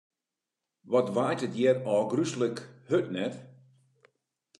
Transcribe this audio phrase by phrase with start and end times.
[0.91, 3.33] Wat waait it hjir ôfgryslike hurd, net?